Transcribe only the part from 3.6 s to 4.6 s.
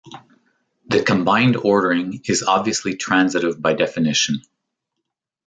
by definition.